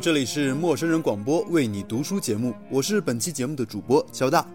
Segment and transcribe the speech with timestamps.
[0.00, 4.46] 这里是陌生人广播为你读书节目，我是本期节目的主播肖大。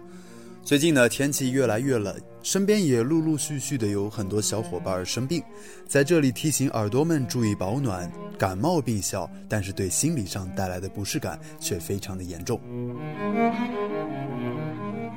[0.64, 5.40] 最近呢，天气越来越冷，身边也陆陆续续的有很多小伙伴生病，
[5.86, 8.10] 在这里提醒耳朵们注意保暖。
[8.36, 12.60] 感冒病小，但是对心理上带来的不适感却非常的严重。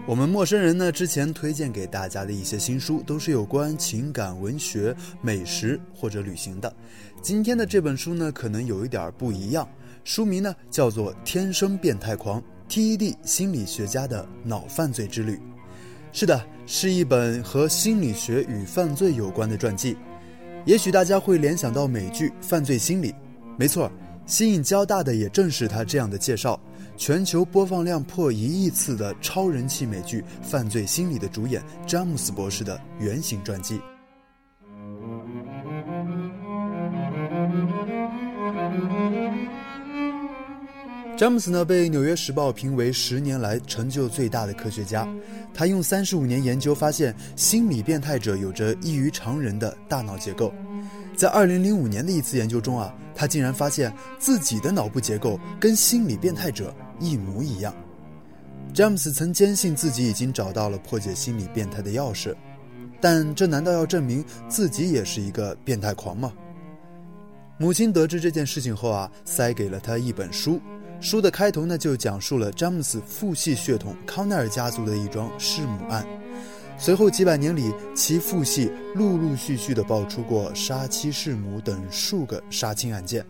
[0.06, 6.72] 我们陌生人呢，之前推荐给大家的一些新书，都是有关情感、文学、美食或者旅行的。
[7.20, 9.68] 今天的这本书呢，可能有一点不一样。
[10.10, 15.34] 书名呢，叫做《天生变态狂：TED 心理学家的脑犯罪之旅》。
[16.12, 19.96] 是的，是一本和心理学与犯罪有关的传记。
[20.66, 23.12] 也许大家会联想到美剧《犯罪心理》，
[23.56, 23.92] 没错，
[24.26, 26.60] 吸引较大的也正是他这样的介绍。
[26.98, 33.80] 全球播放量破一亿次的超人气美剧《犯罪心理》的主演詹姆斯博士的原型传记。
[41.20, 45.06] 詹姆斯呢，被《纽约时报》评为十年来成就最大的科学家。
[45.54, 50.54] 他用三十五年研究发现，心理变态者有着异于常人的大脑结构。
[51.18, 56.74] 在二零零五年的一次研究中啊，他竟然发现自己的脑部结构跟心理变态者。
[57.02, 57.76] 一模一样。
[58.74, 62.34] 詹姆斯曾坚信自己已经找到了破解心理变态的钥匙，
[63.02, 66.32] 但这难道要证明自己也是一个变态狂吗？
[67.58, 70.62] 母亲得知这件事情后啊，塞给了他一本书，
[71.02, 76.06] 书的开头呢就讲述了詹姆斯父系血统康奈尔家族的一桩弑母案。
[76.78, 83.26] 随后几百年里，其父系陆陆续续地爆出过杀妻弑母等数个杀亲案件。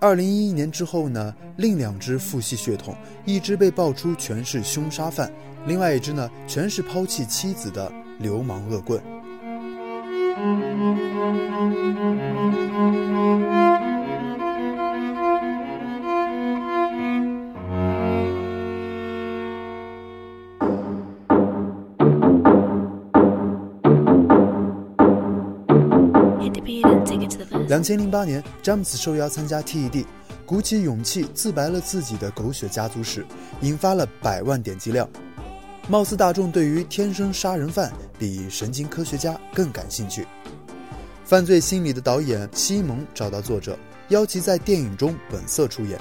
[0.00, 5.30] 二零一一年之后呢，另两只父系血统，一只被爆出全是凶杀犯，
[5.66, 9.00] 另外一只呢，全是抛弃妻子的流氓恶棍。
[27.70, 30.04] 两千零八年，詹姆斯受邀参加 TED，
[30.44, 33.24] 鼓起勇气自白了自己的狗血家族史，
[33.60, 35.08] 引发了百万点击量。
[35.88, 40.26] 貌似大众对于天生杀人犯比神经科学家更感兴趣。
[41.24, 45.96] 犯罪心理的导演西蒙找到作者，邀其在电影中本色出演，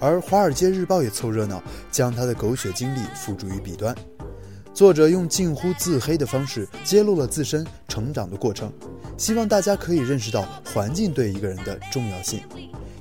[0.00, 3.94] 而《华尔街日报》也凑热闹，将他的狗血经历付诸于笔端。
[4.74, 8.70] 作者用近乎自黑的方式揭露了自身成长的过程，
[9.16, 12.40] 希望大家可以认识到环境对一个人的重要性，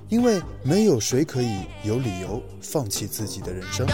[0.09, 3.85] 因为没有谁可以有理由放弃自己的人生。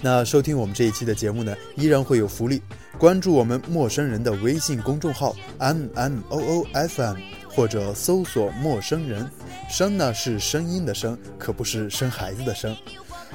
[0.00, 2.60] 那收听我们这一期的节目呢，依然会有福利，
[2.98, 7.16] 关注我们陌生人的微信公众号 m m o o f m，
[7.48, 9.30] 或者搜索陌生人，
[9.70, 12.76] 声呢是声音的声，可不是生孩子的生。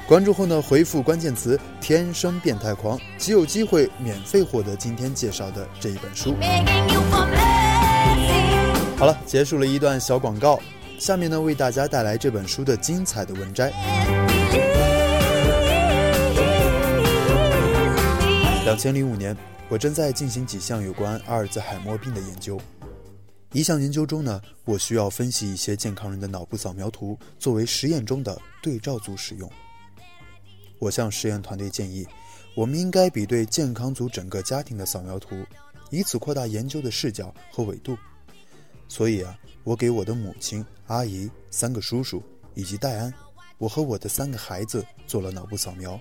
[0.09, 6.35] 关注后呢，回复关键词“天生变态狂”，即有机会免费获得今天介绍的这一本书。
[8.97, 10.59] 好了，结束了一段小广告，
[10.97, 13.69] 下面呢为大家带来这本书的精彩的文摘。
[18.65, 19.37] 两千零五年，
[19.67, 22.59] 我正在进行几项有关阿尔兹海默病的研究。
[23.51, 29.47] 一项研究中呢，我需要分析一些健康人的脑部扫描图，作为实验中的对照组使用。
[30.79, 32.07] 我向实验团队建议，
[32.55, 35.45] 我们应该比对健康组整个家庭的扫描图，
[35.91, 37.97] 以此扩大研究的视角和纬度。
[38.87, 42.23] 所以啊，我给我的母亲、阿姨、三个叔叔
[42.55, 43.13] 以及戴安，
[43.57, 45.99] 我和我的三个孩子做了脑部扫描。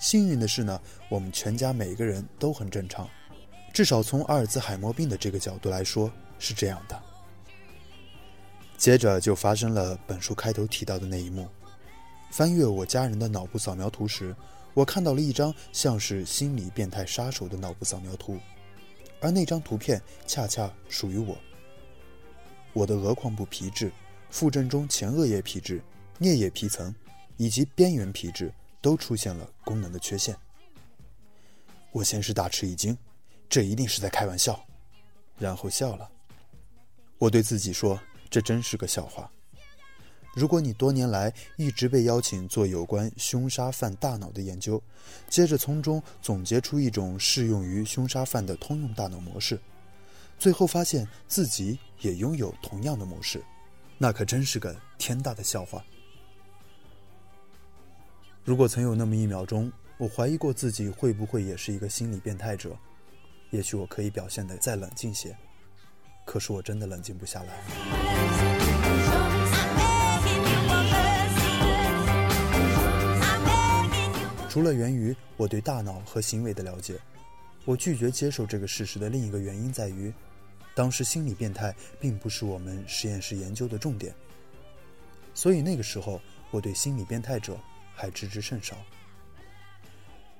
[0.00, 0.80] 幸运的是呢，
[1.10, 3.06] 我们全家每个人都很正常，
[3.74, 7.02] 至少从阿尔兹海默病的这个角度来说是这样的。
[8.76, 11.48] 接着就发生了本书开头提到的那一幕。
[12.30, 14.34] 翻阅我家人的脑部扫描图时，
[14.74, 18.38] 我看到了一张像是心理变态杀手的脑部扫描图，
[19.20, 21.36] 而那张图片恰恰属于我。
[22.72, 23.90] 我的额眶部皮质、
[24.30, 25.82] 腹正中前额叶皮质、
[26.20, 26.94] 颞叶皮层
[27.36, 30.36] 以及边缘皮质都出现了功能的缺陷。
[31.90, 32.96] 我先是大吃一惊，
[33.48, 34.62] 这一定是在开玩笑，
[35.38, 36.08] 然后笑了。
[37.16, 37.98] 我对自己说
[38.30, 39.28] ：“这真是个笑话。”
[40.34, 44.80] 如果你多年来一直被邀请做有关凶杀犯大脑的研究，
[45.28, 49.58] 接着从中总结出一种适用于凶杀犯的通用大脑模式，
[50.38, 53.42] 最后发现自己也拥有同样的模式，
[53.96, 55.84] 那可真是个天大的笑话。
[58.44, 62.76] 如果曾有那么一秒钟，我怀疑过自己会不会也是一个心理变态者，
[63.50, 65.36] 也许我可以表现得再冷静些，
[66.24, 68.47] 可是我真的冷静不下来。
[74.58, 76.98] 除了源于我对大脑和行为的了解，
[77.64, 80.12] 我拒绝接受这个事实的另一个原因在于，
[80.74, 84.12] 当时心理变态并不是我们实验室研究的重点，
[85.32, 86.20] 所以那个时候
[86.50, 87.56] 我对心理变态者
[87.94, 88.76] 还知之甚少。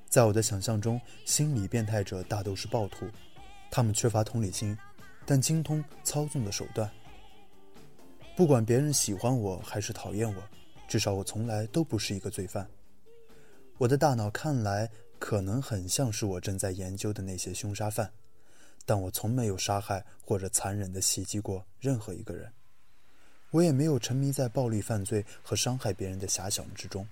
[0.09, 3.07] 在我的想象中，心理变态者大都是暴徒，
[3.71, 4.77] 他们缺乏同理心，
[5.25, 6.91] 但精通操纵的手段。
[8.35, 10.43] 不管别人喜欢我还是讨厌我，
[10.89, 12.69] 至少我从来都不是一个罪犯。
[13.79, 18.11] 我的大脑看来可能很像是我正在研究的那些凶杀犯，
[18.85, 22.51] 但我从没有杀害或者残忍的袭击过任何一个人，
[23.51, 27.07] 我也没有沉迷在暴力犯罪和伤害别人的遐想之中。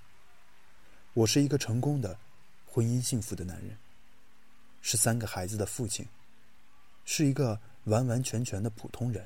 [1.13, 2.19] 我是一个成功的、
[2.65, 3.77] 婚姻幸福的男人，
[4.81, 6.05] 是三个孩子的父亲，
[7.05, 9.25] 是一个完完全全的普通人。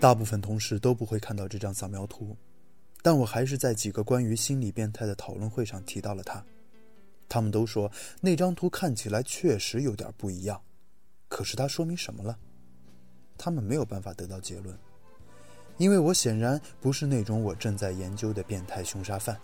[0.00, 2.34] 大部分同事都不会看到这张扫描图，
[3.02, 6.42] 但我还是在几个关于心理变态的讨论会上提到了它。
[7.28, 7.92] 他们都说
[8.22, 10.62] 那张图看起来确实有点不一样，
[11.28, 12.38] 可是它说明什么了？
[13.36, 14.74] 他们没有办法得到结论，
[15.76, 19.38] 因为我显然不是那种我正在研究的变态凶杀犯，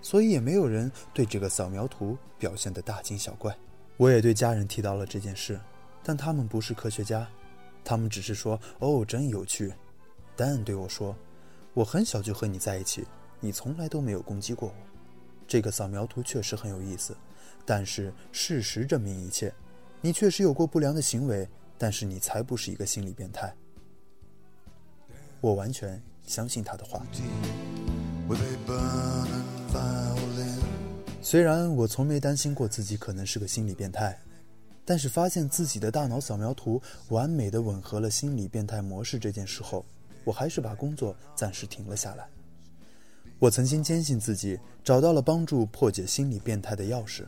[0.00, 3.52] 所以也没有人对这个扫描图表现得大惊小怪。
[3.96, 5.60] 我也对家人提到了这件事，
[6.04, 7.28] 但他们不是科学家，
[7.84, 9.72] 他们只是说：“哦，真有趣。”
[10.38, 11.16] 丹对我说
[11.74, 13.04] ：“我很小就和你在一起，
[13.40, 14.74] 你从来都没有攻击过我。
[15.48, 17.16] 这个扫描图确实很有意思，
[17.66, 19.52] 但是事实证明一切。
[20.00, 23.52] 你确实有过不良的行为，但是你才不是一个心理变态。”
[25.42, 27.04] 我完全相信他的话。
[31.20, 34.16] 虽然我从没担心过自己可能是个心理变态，
[34.84, 39.84] 但是发现自己的大脑扫描图完美的吻合了心理变态模式这件事后。
[40.28, 42.28] 我还是把工作暂时停了下来。
[43.38, 47.24] 我曾经坚信自己找到了帮助破解心理变态的钥匙，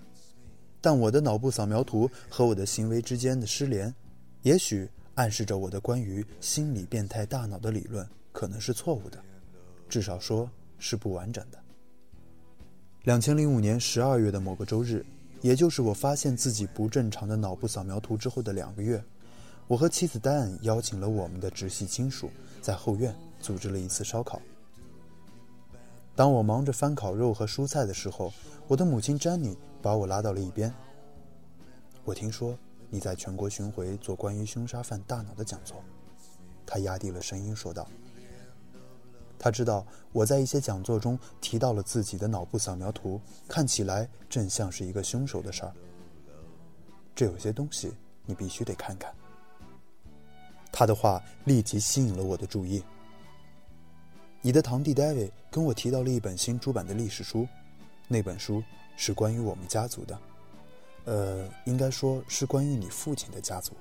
[0.82, 3.94] 但我的脑部扫描图和我的行为之间的失联，
[4.42, 9.18] 也许暗示着我的关于心理变态大脑的理论可能是错误的，
[9.88, 11.58] 至少说是不完整的。
[13.04, 15.02] 两千零五年十二月的某个周日，
[15.40, 19.02] 也就是我发现自己不正常的脑部扫描图之后的两个月，
[19.70, 22.28] 我和妻子丹邀请了我们的直系亲属。
[22.60, 24.42] 在后院组织了一次烧烤。
[26.16, 28.32] 当我忙着翻烤肉和蔬菜的时候，
[28.66, 30.74] 我的母亲詹妮把我拉到了一边。
[32.04, 32.58] 我听说
[32.88, 35.76] 你在全国巡回做关于凶杀犯大脑的讲座，
[36.66, 37.86] 她压低了声音说道。
[39.38, 45.72] 他知道我在一些讲座中提到了自己的脑部扫描图，看起来正像是一个凶手的事儿。
[47.14, 47.94] 这有些东西
[48.26, 49.14] 你必须得看看。
[50.80, 52.82] 他的话立即吸引了我的注意。
[54.40, 57.46] 你的堂弟 David 跟我提到了一本新出版的历史书，
[58.08, 58.64] 那本书
[58.96, 60.18] 是关于我们家族的，
[61.04, 63.74] 呃，应该说是关于你父亲的家族。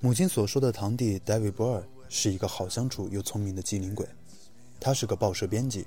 [0.00, 4.04] 母亲所说的堂弟 David 博尔是一个好相处又聪明的机灵鬼，
[4.80, 5.86] 他是个报社编辑，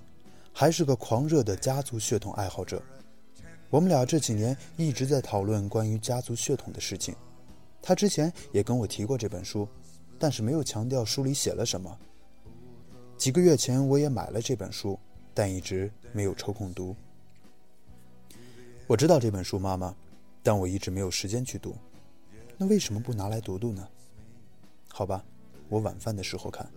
[0.53, 2.81] 还是个狂热的家族血统爱好者。
[3.69, 7.13] 我们俩这几年一直在讨论关于家族血统的事情。
[7.81, 9.67] 他之前也跟我提过这本书。
[10.17, 11.98] 但是没有强调书里写了什么。
[13.17, 15.00] 几个月前我也买了这本书，
[15.34, 16.95] 但一直没有抽空读。
[18.88, 19.95] 我知道这本书，妈妈，
[20.43, 21.75] 但我一直没有时间去读。
[22.57, 23.88] 那为什么不拿来读读呢？
[24.88, 25.24] 好吧，
[25.69, 26.69] 我晚饭的时候看。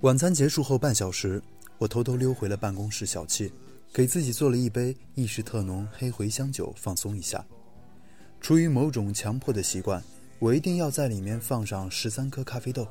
[0.00, 1.42] 晚餐结束后半小时，
[1.78, 3.50] 我偷偷溜回了办公室小憩，
[3.92, 7.44] 给自己做了一杯意式特浓黑茴香酒，放松一下。
[8.40, 10.02] 出于某种强迫的习惯。
[10.42, 12.84] 我一定要在里面放上十三颗咖啡豆。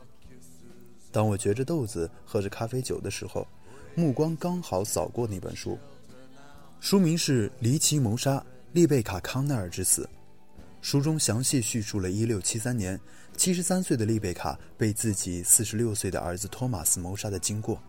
[1.11, 3.45] 当我嚼着豆子喝着咖啡酒的时候，
[3.93, 5.77] 目光刚好扫过那本书，
[6.79, 8.41] 书名是《离奇谋杀：
[8.71, 10.03] 丽贝卡·康奈尔之死》。
[10.81, 12.97] 书中详细叙述了1673年
[13.35, 17.83] 73岁的丽贝卡被自己46岁的儿子托马斯谋杀的经过。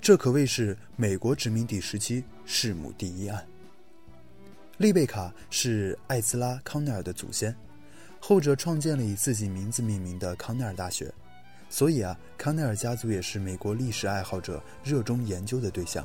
[0.00, 3.44] 这可谓是美国殖民地时期弑母第一案。
[4.78, 7.52] 丽贝卡是艾兹拉·康奈尔的祖先。
[8.28, 11.14] 后者创建了以自己名字命名的康奈尔大学，
[11.70, 16.04] 所以啊，康奈尔家族也是美国历史爱好者热衷研究的对象。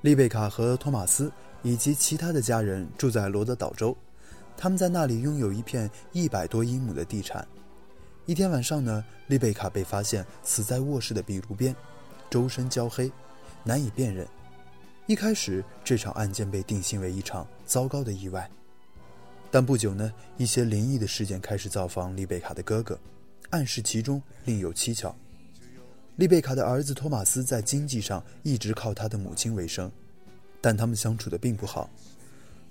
[0.00, 1.30] 丽贝卡和托马斯
[1.62, 3.94] 以及其他的家人住在罗德岛州，
[4.56, 7.46] 他们在那里拥有一片一百多英亩的地产。
[8.24, 11.76] 一天晚上呢，丽贝卡被发现死在卧室的壁炉边，
[12.30, 13.12] 周身焦黑，
[13.62, 14.26] 难以辨认。
[15.04, 18.50] 一开始，这场案件被定性为一场糟糕的意外，
[19.54, 22.98] 但不久呢，一些灵异的事件开始造访丽贝卡的哥哥，
[23.50, 25.14] 暗示其中另有蹊跷。
[26.16, 29.88] 丽贝卡的儿子托马斯在经济上一直靠他的母亲为生，
[30.60, 31.88] 但他们相处的并不好。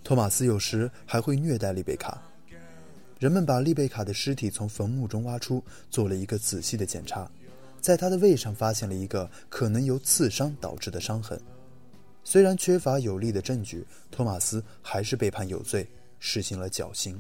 [0.04, 2.22] 托马斯有时还会虐待丽贝卡。
[3.18, 7.32] 人们把丽贝卡的尸体从坟墓中挖出，做了一个仔细的检查，
[7.80, 11.40] 在她的胃上发现了一个可能由刺伤导致的伤痕。
[12.25, 15.88] 虽然缺乏有力的证据，托马斯还是被判有罪，
[16.25, 17.20] 实行了绞刑。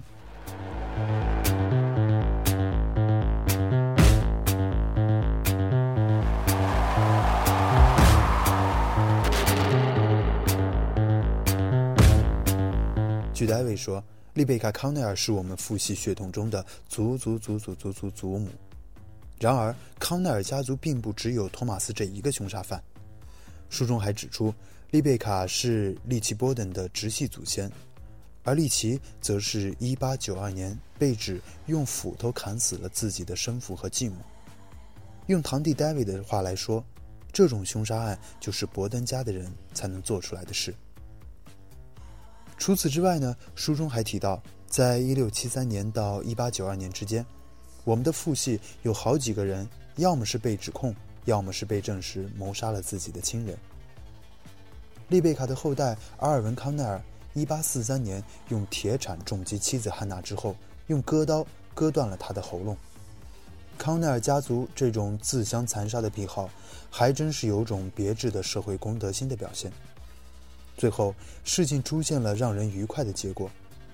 [13.33, 14.01] 据戴维说，
[14.35, 18.47] 丽贝卡·康奈尔是我们父系血统中的祖祖祖祖祖祖祖母。
[19.37, 22.81] 然而，康奈尔家族并不只有托马斯这一个凶杀犯。
[23.69, 24.53] 书中还指出。
[24.91, 27.69] 丽贝卡是利奇波登的直系祖先，
[28.43, 34.17] 而利奇则是一八九二年被指用斧头砍死了自己的生父和继母。
[35.27, 36.83] 用堂弟戴维的话来说，
[37.31, 40.75] 这种凶杀案就是伯登家的人才能做出来的事。
[42.57, 47.25] 除此之外呢，书中还提到，在一六七三年到一八九二年之间，
[47.83, 50.95] 我们的父系有好几个人，要么是被指控，
[51.25, 53.57] 要么是被证实谋杀了自己的亲人。
[55.09, 57.01] 丽贝卡的后代阿尔文·康奈尔
[57.35, 60.55] ，1843年用铁铲重击妻子汉娜之后，
[60.87, 62.77] 用割刀割断了她的喉咙。
[63.77, 66.49] 康奈尔家族这种自相残杀的癖好，
[66.89, 69.71] 还真是有种别致的社会公德心的表现。
[70.77, 71.13] 最后，
[71.43, 73.49] 事情出现了让人愉快的结果，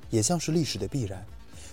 [0.09, 1.25] 也像是历史的必然。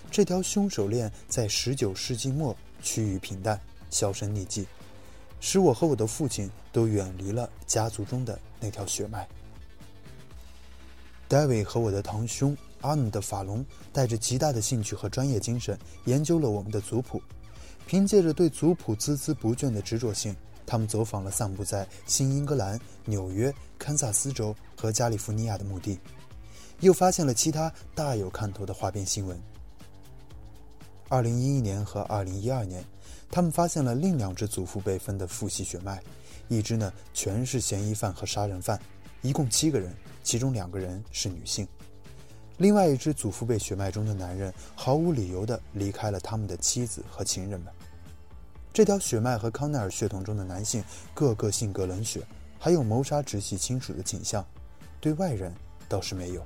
[0.09, 3.59] 这条凶手链在19世纪末趋于平淡，
[3.89, 4.65] 销声匿迹，
[5.41, 9.27] 使我和我的父亲都远离了家族中的那条血脉。
[11.27, 17.21] 戴维和我的堂兄阿努的法隆带着极大的兴趣和专业精神研究了我们的族谱。
[17.85, 25.97] 凭借着对族谱孜孜不倦的执着性，他们走访了散布在新英格兰、纽约、堪萨斯州和加利福尼亚的墓地，
[26.81, 29.41] 又发现了其他大有看头的花边新闻。
[31.07, 32.83] 二零一一年和二零一二年，
[33.31, 36.03] 他们发现了另两只祖父辈分的父系血脉，
[36.49, 38.77] 一只呢全是嫌疑犯和杀人犯，
[39.21, 39.95] 一共七个人。
[40.27, 41.65] 其中两个人是女性，
[42.57, 47.71] 另外一只祖父辈血脉中的男人毫无理由地离开了他们的妻子和情人们。
[48.73, 52.21] 这条血脉和康奈尔血统中的男性个个性格冷血，
[52.59, 54.45] 还有谋杀直系亲属的倾向，
[54.99, 55.49] 对外人
[55.87, 56.45] 倒是没有。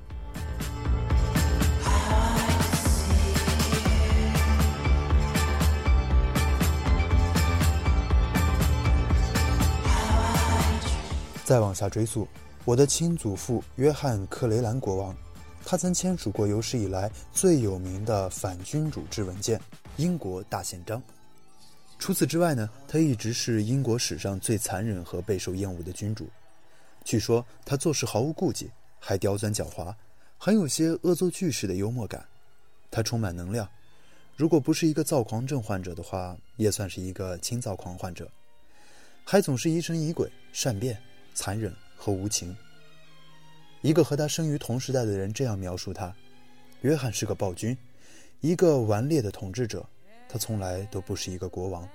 [11.44, 12.28] 再往下追溯。
[12.64, 15.16] 我的亲祖父约翰·克雷兰国王，
[15.64, 19.58] 他曾签署过有史以来最有名的反君主制文件
[19.96, 21.00] 《英国大宪章》。
[21.98, 26.28] 除此之外呢，他一直是英国史上最残忍和备受厌恶的君主。
[27.04, 29.92] 据说他做事毫无顾忌，还刁钻狡猾，
[30.38, 32.24] 很有些恶作剧式的幽默感。
[32.92, 33.68] 他充满能量，
[34.36, 38.30] 如果不是一个躁狂症患者的话，也算是一个轻躁狂患者。
[39.24, 40.96] 还总是疑神疑鬼、善变、
[41.34, 41.74] 残忍。
[42.02, 42.56] 和无情。
[43.80, 46.12] 一个和他生于同时代的人这样描述他：
[46.80, 47.78] 约翰是个暴君，
[48.40, 49.86] 一个顽劣的统治者。
[50.28, 51.88] 他从来都不是一个国王。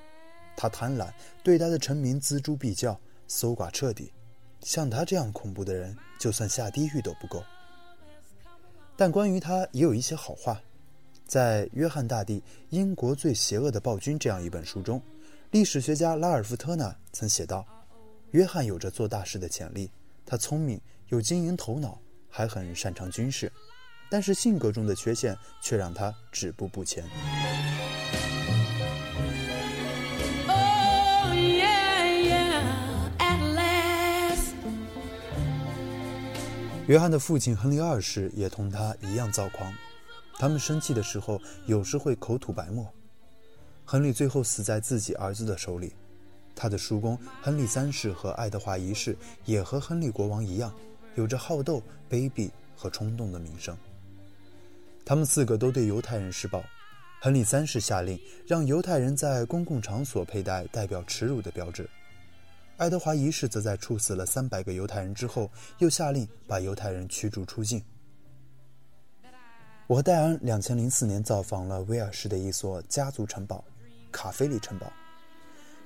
[0.56, 1.12] 他贪婪，
[1.44, 2.98] 对他的臣民锱铢必较，
[3.28, 4.14] 搜刮彻底。
[4.62, 7.44] 像他这样恐怖的人，就算下地狱都不够。
[8.96, 10.62] 但关于他也有一些好话。
[11.26, 15.02] 在《约翰大帝：英国最邪恶的暴君》这样一本书中，
[15.52, 17.66] 历史学家拉尔夫特纳曾写道。
[18.32, 19.90] 约翰有着做大事的潜力，
[20.30, 23.50] 他聪明，有经营头脑，还很擅长军事，
[24.12, 27.06] 但是性格中的缺陷却让他止步不前。
[36.88, 39.74] 约翰的父亲亨利二世也同他一样躁狂，
[40.38, 42.86] 他们生气的时候有时会口吐白沫。
[43.86, 45.94] 亨利最后死在自己儿子的手里。
[46.58, 50.74] 他的叔公亨利三世和爱德华一世也和亨利国王一样，
[51.16, 53.78] 有着好斗、卑鄙和冲动的名声。
[55.06, 56.64] 他们四个都对犹太人施暴。
[57.20, 61.90] 亨利三世下令让犹太人在公共场所佩戴代表耻辱的标志。
[62.78, 65.50] 爱德华一世则在处死了三百个犹太人之后，
[65.80, 67.84] 又下令把犹太人驱逐出境。
[69.88, 73.64] 我和戴安两千零四年造访了威尔士的一所家族城堡——
[74.12, 74.92] 卡菲里城堡。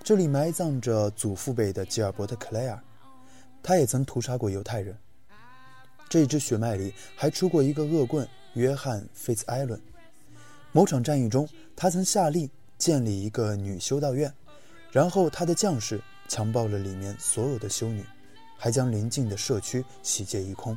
[0.03, 2.84] 这里埋葬着祖父辈的吉尔伯特·克莱尔，
[3.62, 4.98] 他也曾屠杀过犹太人，
[6.10, 9.79] 这一支血脉里还出过一个恶棍约翰·费兹艾伦。
[10.72, 14.34] 某场战役中，他曾下令建立一个女修道院，
[14.91, 18.03] 然后他的将士强暴了里面所有的修女，
[18.58, 20.75] 还将邻近的社区洗劫一空。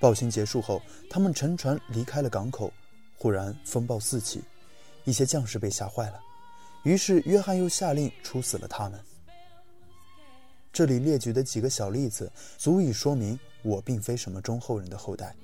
[0.00, 2.72] 暴行结束后，他们乘船离开了港口。
[3.16, 4.42] 忽然风暴四起，
[5.04, 6.18] 一些将士被吓坏了，
[6.82, 8.98] 于是约翰又下令处死了他们。
[10.72, 15.34] 这里列举的几个小例子，足以说明我并非什么忠厚人的后代。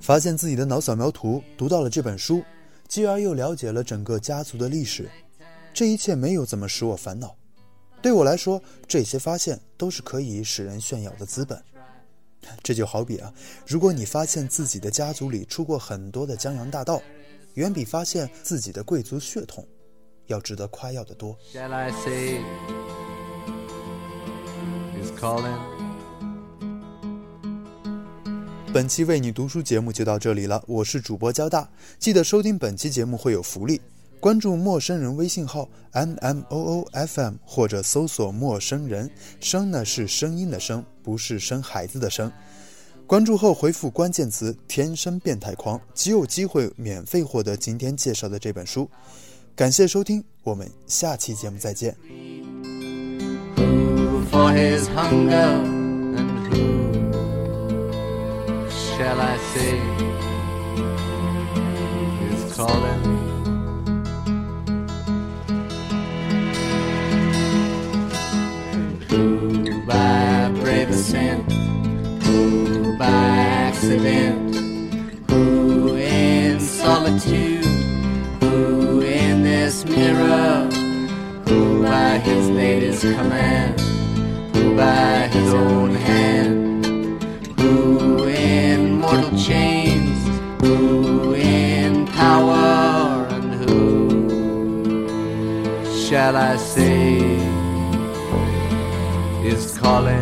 [0.00, 2.42] 发现自己的脑扫描图，读到了这本书，
[2.90, 5.08] 继而又了解了整个家族的历史。
[5.72, 7.36] 这一切没有怎么使我烦恼。
[8.02, 11.62] 对我来说，这些发现都是可以使人炫耀的资本。
[12.64, 13.32] 这就好比啊，
[13.64, 17.00] 如果你发现自己的家族里出过很多的江洋大盗，
[17.54, 19.64] 远比发现自己的贵族血统
[20.26, 21.38] 要值得夸耀的多。
[28.72, 33.80] 本期为你读书节目就到这里了，我是主播交大，记得收听本期节目会有福利，
[34.20, 39.10] 关注陌生人微信号 m m o o f m 或者搜索陌生人，
[39.40, 42.30] 声呢是声音的声，不是生孩子的生。
[43.08, 48.88] 关注后回复关键词“天生变态狂”，即有机会免费获得今天介绍的这本书。
[49.56, 51.96] 感谢收听，我们下期节目再见。
[59.00, 59.78] Shall I say
[62.28, 63.02] is calling?
[69.08, 71.50] Who by brave ascent,
[72.24, 74.54] who by accident,
[75.30, 77.64] who in solitude,
[78.42, 80.68] who in this mirror,
[81.48, 83.80] who by his latest command,
[84.54, 86.39] who by his own hand
[96.30, 97.18] shall I say
[99.42, 100.19] is calling?